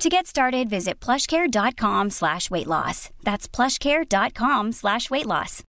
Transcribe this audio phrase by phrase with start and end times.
[0.00, 3.12] To get started, visit plushcare.com slash weight loss.
[3.20, 5.60] That's plushcare.com slash weight loss.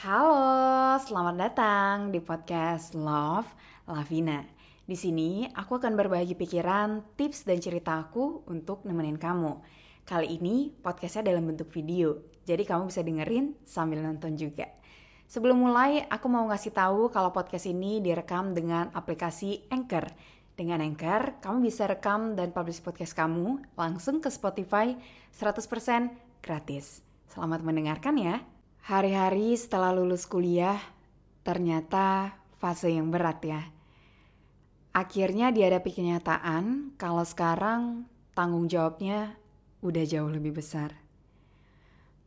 [0.00, 3.52] Halo, selamat datang di podcast Love
[3.84, 4.40] Lavina.
[4.88, 9.60] Di sini aku akan berbagi pikiran, tips, dan ceritaku untuk nemenin kamu.
[10.08, 14.72] Kali ini podcastnya dalam bentuk video, jadi kamu bisa dengerin sambil nonton juga.
[15.28, 20.08] Sebelum mulai, aku mau ngasih tahu kalau podcast ini direkam dengan aplikasi Anchor.
[20.52, 24.92] Dengan Anchor, kamu bisa rekam dan publish podcast kamu langsung ke Spotify
[25.32, 26.12] 100%
[26.44, 27.00] gratis.
[27.32, 28.44] Selamat mendengarkan ya.
[28.84, 30.76] Hari-hari setelah lulus kuliah,
[31.40, 33.64] ternyata fase yang berat ya.
[34.92, 38.04] Akhirnya dihadapi kenyataan kalau sekarang
[38.36, 39.40] tanggung jawabnya
[39.80, 40.92] udah jauh lebih besar.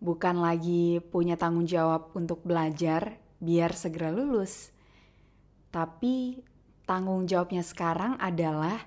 [0.02, 4.73] Bukan lagi punya tanggung jawab untuk belajar biar segera lulus.
[5.69, 6.41] Tapi
[6.86, 8.86] tanggung jawabnya sekarang adalah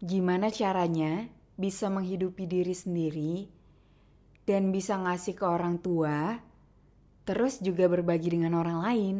[0.00, 3.46] gimana caranya bisa menghidupi diri sendiri
[4.44, 6.40] dan bisa ngasih ke orang tua
[7.24, 9.16] terus juga berbagi dengan orang lain.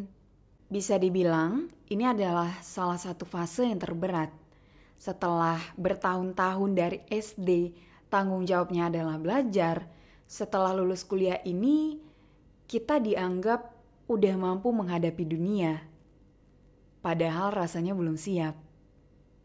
[0.69, 4.33] Bisa dibilang, ini adalah salah satu fase yang terberat.
[5.01, 7.73] Setelah bertahun-tahun dari SD,
[8.13, 9.89] tanggung jawabnya adalah belajar.
[10.25, 12.01] Setelah lulus kuliah ini,
[12.69, 13.73] kita dianggap
[14.09, 15.85] udah mampu menghadapi dunia.
[17.05, 18.57] Padahal rasanya belum siap.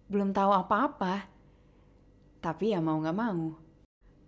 [0.07, 1.27] Belum tahu apa-apa.
[2.39, 3.59] Tapi ya mau gak mau.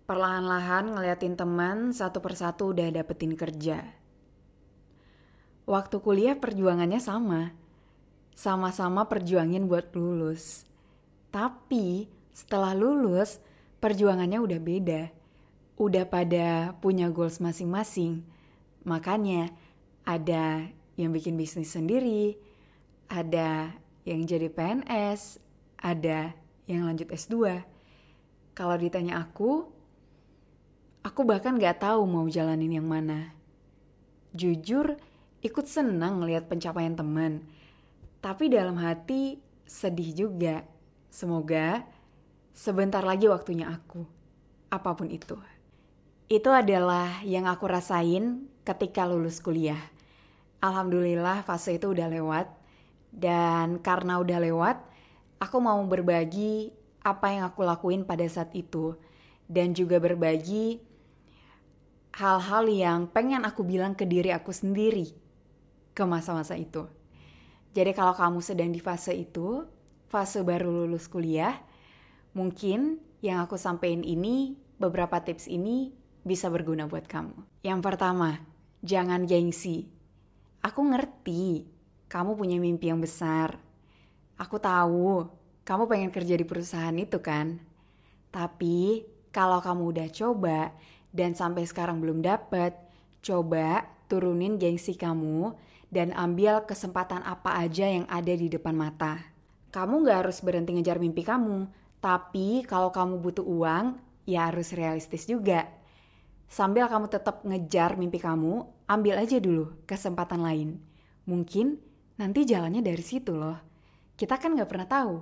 [0.04, 4.02] Perlahan-lahan ngeliatin teman satu persatu udah dapetin kerja
[5.72, 7.56] Waktu kuliah perjuangannya sama.
[8.36, 10.68] Sama-sama perjuangin buat lulus.
[11.32, 13.40] Tapi setelah lulus,
[13.80, 15.02] perjuangannya udah beda.
[15.80, 18.26] Udah pada punya goals masing-masing.
[18.84, 19.54] Makanya
[20.04, 20.68] ada
[21.00, 22.36] yang bikin bisnis sendiri,
[23.12, 23.76] ada
[24.08, 25.44] yang jadi PNS,
[25.84, 26.32] ada
[26.64, 27.60] yang lanjut S2.
[28.56, 29.68] Kalau ditanya aku,
[31.04, 33.36] aku bahkan gak tahu mau jalanin yang mana.
[34.32, 34.96] Jujur,
[35.44, 37.44] ikut senang melihat pencapaian teman.
[38.24, 40.64] Tapi dalam hati sedih juga.
[41.12, 41.84] Semoga
[42.56, 44.08] sebentar lagi waktunya aku.
[44.72, 45.36] Apa pun itu.
[46.32, 49.92] Itu adalah yang aku rasain ketika lulus kuliah.
[50.64, 52.61] Alhamdulillah fase itu udah lewat.
[53.12, 54.78] Dan karena udah lewat,
[55.38, 56.72] aku mau berbagi
[57.04, 58.96] apa yang aku lakuin pada saat itu.
[59.52, 60.80] Dan juga berbagi
[62.16, 65.12] hal-hal yang pengen aku bilang ke diri aku sendiri
[65.92, 66.88] ke masa-masa itu.
[67.72, 69.64] Jadi kalau kamu sedang di fase itu,
[70.12, 71.56] fase baru lulus kuliah,
[72.36, 75.94] mungkin yang aku sampaikan ini, beberapa tips ini
[76.26, 77.64] bisa berguna buat kamu.
[77.64, 78.44] Yang pertama,
[78.84, 79.88] jangan gengsi.
[80.62, 81.64] Aku ngerti
[82.12, 83.56] kamu punya mimpi yang besar.
[84.36, 85.32] Aku tahu
[85.64, 87.56] kamu pengen kerja di perusahaan itu kan.
[88.36, 90.76] Tapi kalau kamu udah coba
[91.16, 92.76] dan sampai sekarang belum dapet,
[93.24, 95.56] coba turunin gengsi kamu
[95.88, 99.24] dan ambil kesempatan apa aja yang ada di depan mata.
[99.72, 101.72] Kamu gak harus berhenti ngejar mimpi kamu,
[102.04, 103.96] tapi kalau kamu butuh uang,
[104.28, 105.64] ya harus realistis juga.
[106.52, 110.70] Sambil kamu tetap ngejar mimpi kamu, ambil aja dulu kesempatan lain.
[111.24, 111.91] Mungkin
[112.22, 113.58] nanti jalannya dari situ loh.
[114.14, 115.14] Kita kan gak pernah tahu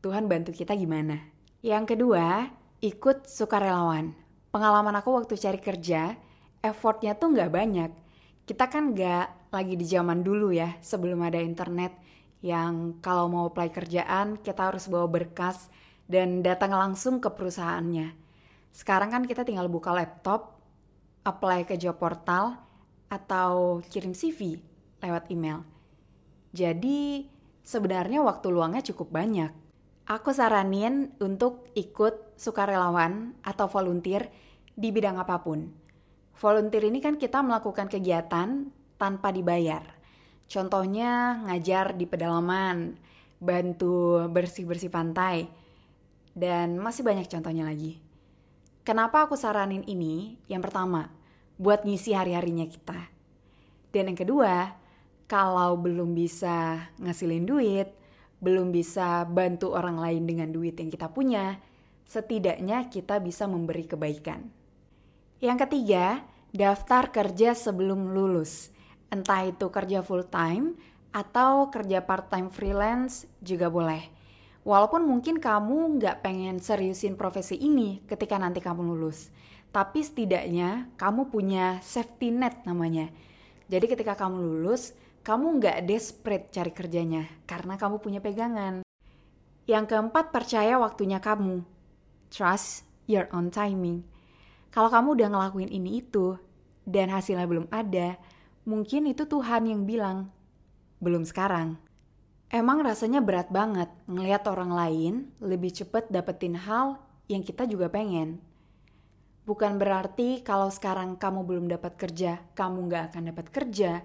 [0.00, 1.20] Tuhan bantu kita gimana.
[1.60, 2.48] Yang kedua,
[2.80, 4.16] ikut sukarelawan.
[4.48, 6.16] Pengalaman aku waktu cari kerja,
[6.64, 7.92] effortnya tuh gak banyak.
[8.48, 11.92] Kita kan gak lagi di zaman dulu ya, sebelum ada internet
[12.40, 15.68] yang kalau mau apply kerjaan kita harus bawa berkas
[16.08, 18.16] dan datang langsung ke perusahaannya.
[18.72, 20.56] Sekarang kan kita tinggal buka laptop,
[21.28, 22.56] apply ke job portal,
[23.12, 24.56] atau kirim CV
[25.04, 25.79] lewat email.
[26.50, 27.26] Jadi
[27.62, 29.52] sebenarnya waktu luangnya cukup banyak.
[30.10, 34.26] Aku saranin untuk ikut sukarelawan atau volunteer
[34.74, 35.70] di bidang apa pun.
[36.34, 38.66] Volunteer ini kan kita melakukan kegiatan
[38.98, 39.86] tanpa dibayar.
[40.50, 42.98] Contohnya ngajar di pedalaman,
[43.38, 45.46] bantu bersih-bersih pantai,
[46.34, 48.02] dan masih banyak contohnya lagi.
[48.82, 50.42] Kenapa aku saranin ini?
[50.50, 51.12] Yang pertama,
[51.54, 52.98] buat ngisi hari-harinya kita.
[53.94, 54.74] Dan yang kedua,
[55.30, 57.94] kalau belum bisa ngasilin duit,
[58.42, 61.62] belum bisa bantu orang lain dengan duit yang kita punya,
[62.02, 64.50] setidaknya kita bisa memberi kebaikan.
[65.38, 68.74] Yang ketiga, daftar kerja sebelum lulus.
[69.06, 70.74] Entah itu kerja full time
[71.14, 74.02] atau kerja part time freelance juga boleh.
[74.66, 79.30] Walaupun mungkin kamu nggak pengen seriusin profesi ini ketika nanti kamu lulus.
[79.70, 83.14] Tapi setidaknya kamu punya safety net namanya.
[83.70, 88.80] Jadi ketika kamu lulus, kamu nggak desperate cari kerjanya karena kamu punya pegangan.
[89.68, 91.62] Yang keempat, percaya waktunya kamu.
[92.32, 94.02] Trust your own timing.
[94.72, 96.38] Kalau kamu udah ngelakuin ini itu,
[96.88, 98.16] dan hasilnya belum ada,
[98.64, 100.32] mungkin itu Tuhan yang bilang,
[100.98, 101.76] belum sekarang.
[102.50, 106.98] Emang rasanya berat banget ngelihat orang lain lebih cepet dapetin hal
[107.30, 108.42] yang kita juga pengen.
[109.46, 114.02] Bukan berarti kalau sekarang kamu belum dapat kerja, kamu nggak akan dapat kerja.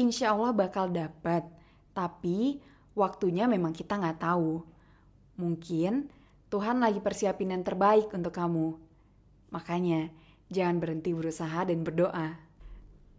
[0.00, 1.44] Insya Allah bakal dapat,
[1.92, 2.64] tapi
[2.96, 4.64] waktunya memang kita nggak tahu.
[5.36, 6.08] Mungkin
[6.48, 8.80] Tuhan lagi persiapin yang terbaik untuk kamu.
[9.52, 10.08] Makanya,
[10.48, 12.40] jangan berhenti berusaha dan berdoa.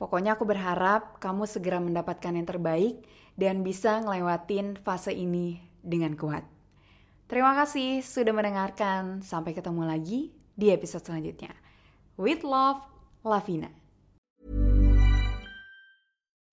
[0.01, 3.06] Pokoknya aku berharap kamu segera mendapatkan yang terbaik
[3.38, 6.42] dan bisa ngelewatin fase ini dengan kuat.
[7.30, 9.22] Terima kasih sudah mendengarkan.
[9.22, 11.54] Sampai ketemu lagi di episode selanjutnya.
[12.18, 12.81] With love,
[13.22, 13.81] Lavina.